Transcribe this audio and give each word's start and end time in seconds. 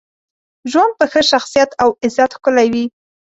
ژوند 0.71 0.91
په 0.99 1.05
ښه 1.11 1.21
شخصیت 1.31 1.69
او 1.83 1.89
عزت 2.03 2.31
ښکلی 2.37 2.67
وي. 2.73 2.85